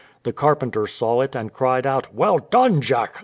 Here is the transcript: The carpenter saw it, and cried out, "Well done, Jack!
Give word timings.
The 0.23 0.33
carpenter 0.33 0.87
saw 0.87 1.21
it, 1.21 1.35
and 1.35 1.53
cried 1.53 1.85
out, 1.85 2.11
"Well 2.11 2.39
done, 2.39 2.81
Jack! 2.81 3.13